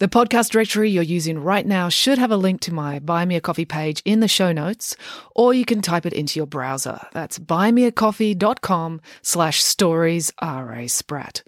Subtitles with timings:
[0.00, 3.36] The podcast directory you're using right now should have a link to my Buy Me
[3.36, 4.96] a Coffee page in the show notes,
[5.36, 7.02] or you can type it into your browser.
[7.12, 10.88] That's buymeacoffee.com slash stories R.A.
[10.88, 11.42] Spratt.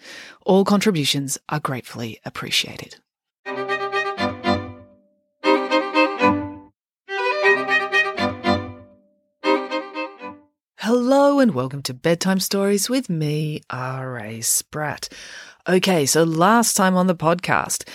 [0.44, 2.96] All contributions are gratefully appreciated.
[10.76, 14.42] Hello and welcome to Bedtime Stories with me, R.A.
[14.42, 15.08] Spratt.
[15.66, 17.88] Okay, so last time on the podcast,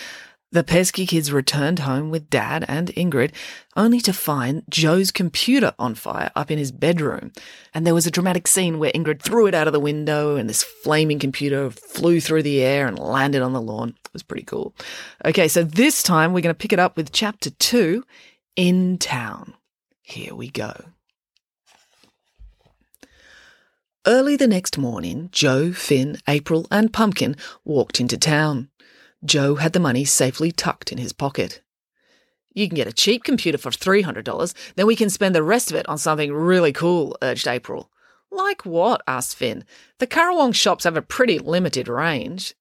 [0.52, 3.32] the Peski Kids returned home with Dad and Ingrid,
[3.76, 7.34] only to find Joe's computer on fire up in his bedroom.
[7.73, 10.50] And there was a dramatic scene where Ingrid threw it out of the window and
[10.50, 13.89] this flaming computer flew through the air and landed on the lawn.
[14.06, 14.73] It was pretty cool.
[15.26, 18.04] Okay, so this time we're going to pick it up with chapter two
[18.56, 19.54] In Town.
[20.02, 20.73] Here we go.
[24.06, 28.70] Early the next morning, Joe, Finn, April, and Pumpkin walked into town.
[29.26, 31.62] Joe had the money safely tucked in his pocket.
[32.54, 35.78] You can get a cheap computer for $300, then we can spend the rest of
[35.78, 37.92] it on something really cool, urged April.
[38.32, 39.02] Like what?
[39.08, 39.64] asked Finn.
[40.00, 42.56] The Currawong shops have a pretty limited range.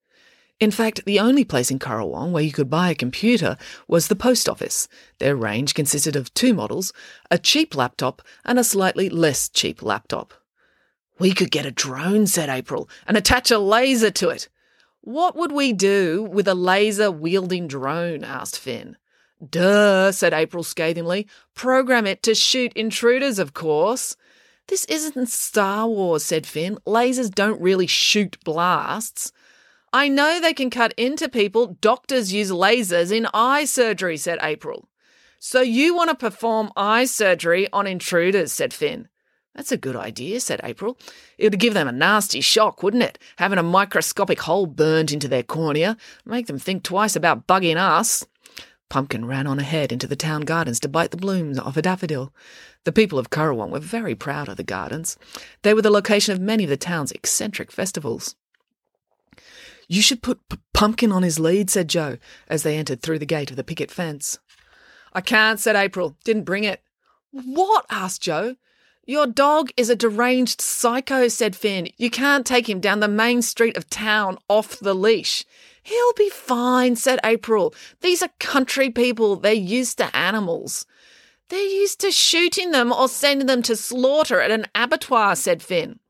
[0.59, 4.17] In fact, the only place in Currawong where you could buy a computer was the
[4.17, 4.89] post office.
[5.19, 6.95] Their range consisted of two models,
[7.31, 10.33] a cheap laptop and a slightly less cheap laptop.
[11.19, 14.49] We could get a drone, said April, and attach a laser to it.
[15.07, 18.25] What would we do with a laser wielding drone?
[18.25, 18.97] asked Finn.
[19.49, 21.29] Duh, said April scathingly.
[21.55, 24.17] Program it to shoot intruders, of course.
[24.67, 26.79] This isn't Star Wars, said Finn.
[26.85, 29.31] Lasers don't really shoot blasts.
[29.93, 31.77] I know they can cut into people.
[31.81, 34.89] Doctors use lasers in eye surgery, said April.
[35.39, 39.07] So you want to perform eye surgery on intruders, said Finn.
[39.57, 40.99] That's a good idea, said April.
[41.39, 43.19] It would give them a nasty shock, wouldn't it?
[43.39, 45.97] Having a microscopic hole burnt into their cornea.
[46.27, 48.27] Make them think twice about bugging us.
[48.91, 52.35] Pumpkin ran on ahead into the town gardens to bite the blooms off a daffodil.
[52.85, 55.17] The people of Currawong were very proud of the gardens.
[55.63, 58.37] They were the location of many of the town's eccentric festivals.
[59.89, 63.27] You should put P- Pumpkin on his lead, said Joe, as they entered through the
[63.27, 64.39] gate of the picket fence.
[65.15, 66.17] I can't, said April.
[66.25, 66.83] Didn't bring it.
[67.31, 67.87] What?
[67.91, 68.57] asked Joe.
[69.09, 71.89] Your dog is a deranged psycho, said Finn.
[71.97, 75.45] You can't take him down the main street of town off the leash.
[75.81, 77.73] He'll be fine, said April.
[78.01, 79.37] These are country people.
[79.37, 80.87] They're used to animals.
[81.49, 86.01] They're used to shooting them or sending them to slaughter at an abattoir, said Finn.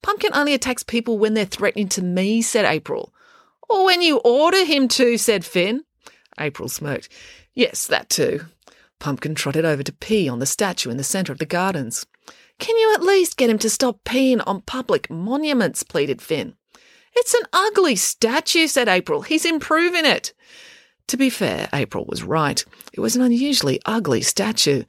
[0.00, 3.12] Pumpkin only attacks people when they're threatening to me, said April.
[3.68, 5.84] Or when you order him to, said Finn.
[6.38, 7.10] April smirked.
[7.52, 8.46] Yes, that too.
[8.98, 12.06] Pumpkin trotted over to pee on the statue in the centre of the gardens.
[12.60, 15.82] Can you at least get him to stop peeing on public monuments?
[15.82, 16.54] pleaded Finn.
[17.16, 19.22] It's an ugly statue, said April.
[19.22, 20.34] He's improving it.
[21.08, 22.62] To be fair, April was right.
[22.92, 24.84] It was an unusually ugly statue.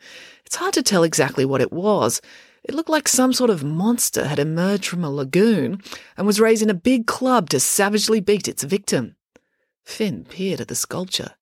[0.46, 2.22] It's hard to tell exactly what it was.
[2.64, 5.82] It looked like some sort of monster had emerged from a lagoon
[6.18, 9.16] and was raising a big club to savagely beat its victim.
[9.86, 11.36] Finn peered at the sculpture.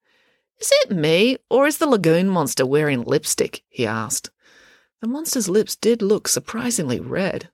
[0.61, 3.63] Is it me, or is the lagoon monster wearing lipstick?
[3.67, 4.29] he asked.
[5.01, 7.49] The monster's lips did look surprisingly red.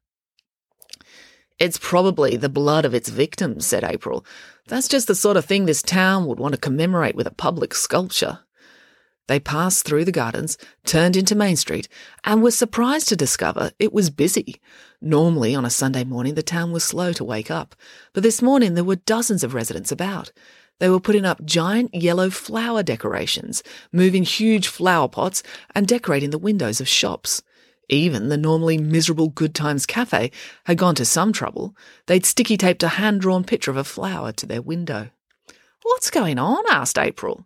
[1.60, 4.26] It's probably the blood of its victims, said April.
[4.68, 7.76] That's just the sort of thing this town would want to commemorate with a public
[7.76, 8.40] sculpture.
[9.28, 11.88] They passed through the gardens, turned into Main Street,
[12.24, 14.62] and were surprised to discover it was busy.
[15.00, 17.76] Normally, on a Sunday morning, the town was slow to wake up,
[18.14, 20.32] but this morning there were dozens of residents about.
[20.80, 25.41] They were putting up giant yellow flower decorations, moving huge flower pots,
[25.74, 27.41] and decorating the windows of shops.
[27.88, 30.31] Even the normally miserable Good Times Cafe
[30.66, 31.75] had gone to some trouble.
[32.08, 35.09] They'd sticky taped a hand drawn picture of a flower to their window.
[35.84, 36.64] What's going on?
[36.70, 37.46] asked April.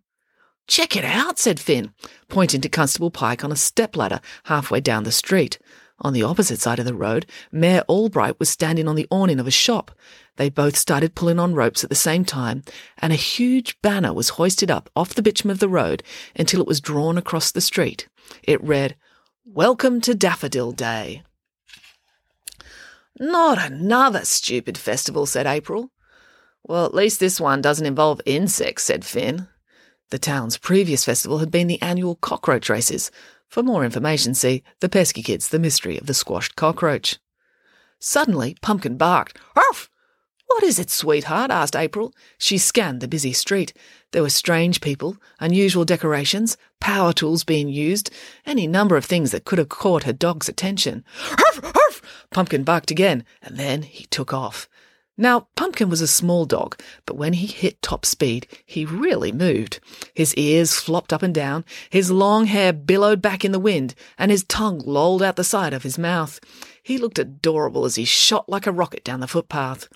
[0.68, 1.94] Check it out, said Finn,
[2.30, 5.60] pointing to Constable Pike on a stepladder halfway down the street.
[6.02, 9.48] On the opposite side of the road, Mayor Albright was standing on the awning of
[9.48, 9.92] a shop.
[10.40, 12.64] They both started pulling on ropes at the same time,
[12.98, 16.02] and a huge banner was hoisted up off the bitumen of the road
[16.34, 18.08] until it was drawn across the street.
[18.44, 18.96] It read,
[19.44, 21.24] Welcome to Daffodil Day.
[23.20, 25.92] Not another stupid festival, said April.
[26.64, 29.50] Well, at least this one doesn't involve insects, said Finn.
[30.10, 33.12] The town's previous festival had been the annual cockroach races,
[33.50, 37.18] for more information, see The Peski Kids, The Mystery of the Squashed Cockroach.
[38.00, 39.38] Suddenly, Pumpkin barked.
[39.58, 39.90] Arf!
[40.50, 41.52] What is it, sweetheart?
[41.52, 42.14] asked April.
[42.38, 43.72] She scanned the busy street.
[44.12, 48.10] There were strange people, unusual decorations, power tools being used,
[48.46, 51.06] any number of things that could have caught her dog's attention.
[51.32, 51.64] Arf!
[51.64, 52.02] Arf!
[52.32, 54.68] Pumpkin barked again, and then he took off.
[55.16, 59.80] Now, Pumpkin was a small dog, but when he hit top speed, he really moved.
[60.14, 64.32] His ears flopped up and down, his long hair billowed back in the wind, and
[64.32, 66.40] his tongue lolled out the side of his mouth.
[66.82, 69.88] He looked adorable as he shot like a rocket down the footpath.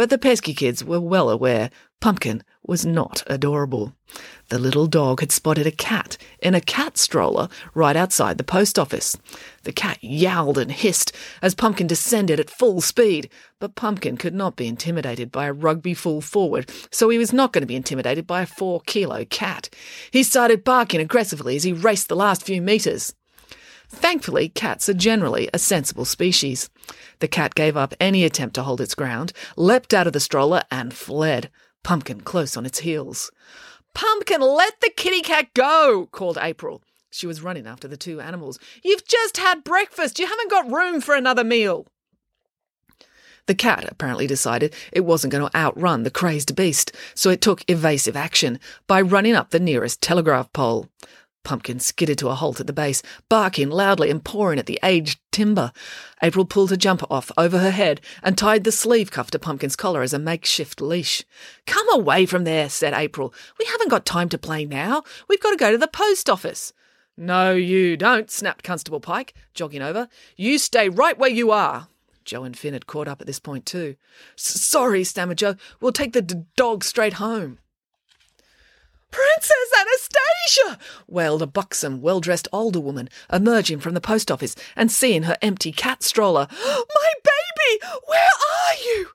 [0.00, 1.68] But the Peski Kids were well aware
[2.00, 3.94] Pumpkin was not adorable.
[4.48, 8.78] The little dog had spotted a cat in a cat stroller right outside the post
[8.78, 9.14] office.
[9.64, 14.56] The cat yowled and hissed as Pumpkin descended at full speed, but Pumpkin could not
[14.56, 18.26] be intimidated by a rugby full forward, so he was not going to be intimidated
[18.26, 19.68] by a four kilo cat.
[20.10, 23.12] He started barking aggressively as he raced the last few metres.
[23.90, 26.70] Thankfully, cats are generally a sensible species.
[27.18, 30.62] The cat gave up any attempt to hold its ground, leapt out of the stroller,
[30.70, 31.50] and fled.
[31.82, 33.30] Pumpkin close on its heels.
[33.92, 36.82] Pumpkin, let the kitty cat go, called April.
[37.10, 38.60] She was running after the two animals.
[38.84, 40.20] You've just had breakfast.
[40.20, 41.86] You haven't got room for another meal.
[43.46, 47.68] The cat apparently decided it wasn't going to outrun the crazed beast, so it took
[47.68, 50.88] evasive action by running up the nearest telegraph pole.
[51.42, 55.18] Pumpkin skidded to a halt at the base, barking loudly and pawing at the aged
[55.32, 55.72] timber.
[56.22, 59.76] April pulled her jumper off over her head and tied the sleeve cuff to Pumpkin's
[59.76, 61.24] collar as a makeshift leash.
[61.66, 63.34] Come away from there, said April.
[63.58, 65.02] We haven't got time to play now.
[65.28, 66.72] We've got to go to the post office.
[67.16, 70.08] No, you don't, snapped Constable Pike, jogging over.
[70.36, 71.88] You stay right where you are.
[72.24, 73.96] Joe and Finn had caught up at this point too.
[74.36, 75.56] Sorry, stammered Joe.
[75.80, 77.58] We'll take the d- dog straight home.
[79.10, 80.78] Princess Anastasia!
[81.06, 85.36] wailed a buxom, well dressed older woman, emerging from the post office and seeing her
[85.42, 86.46] empty cat stroller.
[86.64, 87.80] My baby!
[88.06, 89.08] Where are you?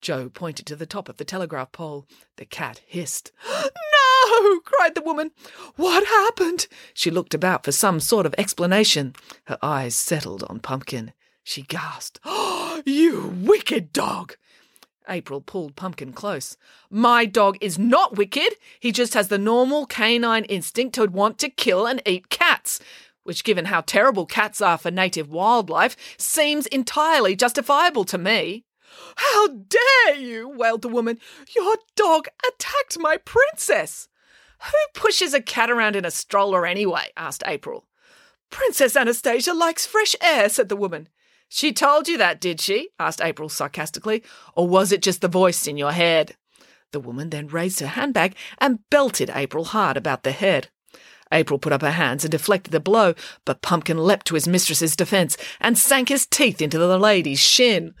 [0.00, 2.06] Joe pointed to the top of the telegraph pole.
[2.36, 3.32] The cat hissed.
[3.52, 4.60] No!
[4.60, 5.30] cried the woman.
[5.76, 6.66] What happened?
[6.94, 9.14] She looked about for some sort of explanation.
[9.44, 11.12] Her eyes settled on Pumpkin.
[11.42, 12.20] She gasped.
[12.24, 14.36] Oh, you wicked dog!
[15.08, 16.56] April pulled Pumpkin close.
[16.90, 18.54] My dog is not wicked.
[18.80, 22.80] He just has the normal canine instinct to want to kill and eat cats,
[23.22, 28.64] which, given how terrible cats are for native wildlife, seems entirely justifiable to me.
[29.16, 30.48] How dare you?
[30.48, 31.18] wailed the woman.
[31.54, 34.08] Your dog attacked my princess.
[34.62, 37.10] Who pushes a cat around in a stroller anyway?
[37.16, 37.86] asked April.
[38.50, 41.08] Princess Anastasia likes fresh air, said the woman.
[41.48, 42.90] She told you that, did she?
[42.98, 44.22] asked April sarcastically.
[44.54, 46.36] Or was it just the voice in your head?
[46.92, 50.68] The woman then raised her handbag and belted April hard about the head.
[51.32, 53.14] April put up her hands and deflected the blow,
[53.44, 57.94] but Pumpkin leapt to his mistress's defence and sank his teeth into the lady's shin.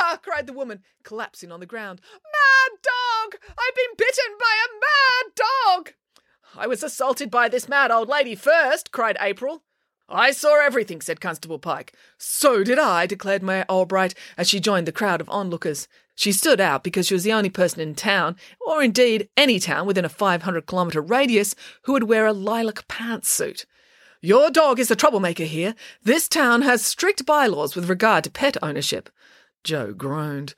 [0.00, 0.18] Ah!
[0.22, 2.00] cried the woman, collapsing on the ground.
[2.12, 3.40] Mad dog!
[3.48, 5.94] I've been bitten by a mad dog!
[6.56, 9.64] I was assaulted by this mad old lady first, cried April.
[10.08, 11.94] I saw everything, said Constable Pike.
[12.18, 15.88] So did I, declared Mayor Albright as she joined the crowd of onlookers.
[16.14, 18.36] She stood out because she was the only person in town,
[18.66, 23.64] or indeed any town within a 500 kilometre radius, who would wear a lilac pantsuit.
[24.20, 25.74] Your dog is the troublemaker here.
[26.02, 29.10] This town has strict bylaws with regard to pet ownership.
[29.64, 30.54] Joe groaned.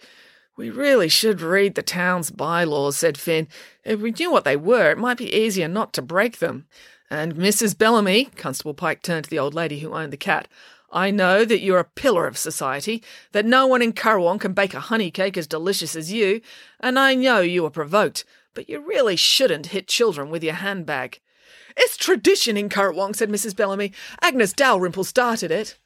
[0.56, 3.48] We really should read the town's bylaws, said Finn.
[3.84, 6.66] If we knew what they were, it might be easier not to break them.
[7.10, 7.78] And Mrs.
[7.78, 10.48] Bellamy, Constable Pike turned to the old lady who owned the cat,
[10.92, 14.74] I know that you're a pillar of society, that no one in Currawong can bake
[14.74, 16.40] a honey cake as delicious as you,
[16.80, 21.20] and I know you were provoked, but you really shouldn't hit children with your handbag.
[21.76, 23.54] It's tradition in Currawong, said Mrs.
[23.54, 23.92] Bellamy.
[24.22, 25.76] Agnes Dalrymple started it.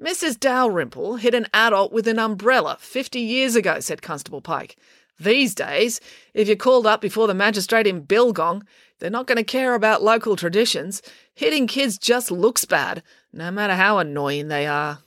[0.00, 0.38] Mrs.
[0.38, 4.76] Dalrymple hit an adult with an umbrella fifty years ago, said Constable Pike.
[5.18, 6.00] These days,
[6.32, 8.66] if you're called up before the magistrate in Bilgong,
[9.00, 11.02] they're not going to care about local traditions.
[11.34, 13.02] Hitting kids just looks bad,
[13.32, 15.00] no matter how annoying they are.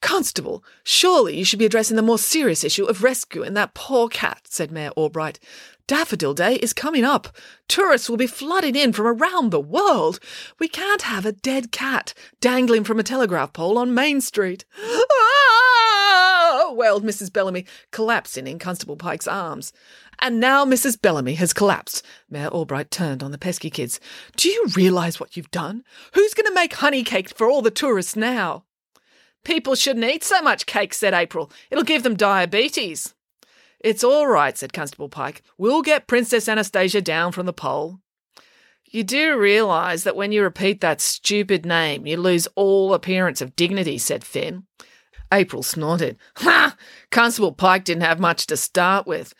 [0.00, 4.40] Constable, surely you should be addressing the more serious issue of rescuing that poor cat,
[4.44, 5.38] said Mayor Albright.
[5.86, 7.36] Daffodil Day is coming up.
[7.68, 10.18] Tourists will be flooding in from around the world.
[10.58, 14.64] We can't have a dead cat dangling from a telegraph pole on Main Street.
[16.82, 17.32] Wailed Mrs.
[17.32, 19.72] Bellamy, collapsing in Constable Pike's arms.
[20.18, 21.00] And now Mrs.
[21.00, 22.04] Bellamy has collapsed.
[22.28, 24.00] Mayor Albright turned on the Peski Kids.
[24.36, 25.84] Do you realise what you've done?
[26.14, 28.64] Who's going to make honey cake for all the tourists now?
[29.44, 31.52] People shouldn't eat so much cake, said April.
[31.70, 33.14] It'll give them diabetes.
[33.78, 35.42] It's all right, said Constable Pike.
[35.56, 38.00] We'll get Princess Anastasia down from the pole.
[38.90, 43.54] You do realise that when you repeat that stupid name, you lose all appearance of
[43.54, 44.64] dignity, said Finn.
[45.32, 46.18] April snorted.
[46.36, 46.76] Ha!
[47.10, 49.34] Constable Pike didn't have much to start with.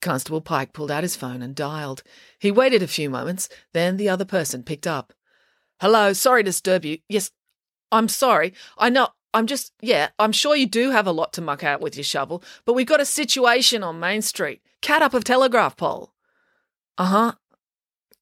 [0.00, 2.02] Constable Pike pulled out his phone and dialed.
[2.38, 5.12] He waited a few moments, then the other person picked up.
[5.80, 6.98] Hello, sorry to disturb you.
[7.08, 7.30] Yes,
[7.90, 8.54] I'm sorry.
[8.76, 9.08] I know.
[9.34, 12.04] I'm just, yeah, I'm sure you do have a lot to muck out with your
[12.04, 14.62] shovel, but we've got a situation on Main Street.
[14.80, 16.14] Cat up of telegraph pole.
[16.96, 17.32] Uh huh.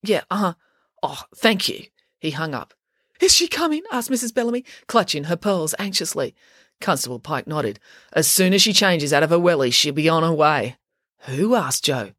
[0.03, 0.55] Yeah, uh huh.
[1.03, 1.85] Oh, thank you.
[2.19, 2.75] He hung up.
[3.21, 3.83] Is she coming?
[3.93, 4.35] asked Mrs.
[4.35, 6.35] Bellamy, clutching her pearls anxiously.
[6.81, 7.81] Constable Pike nodded.
[8.13, 10.77] As soon as she changes out of her welly, she'll be on her way.
[11.21, 11.55] Who?
[11.55, 12.13] asked Joe.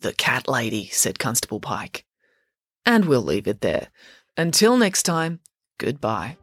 [0.00, 2.04] The cat lady, said Constable Pike.
[2.84, 3.88] And we'll leave it there.
[4.36, 5.40] Until next time,
[5.78, 6.36] goodbye.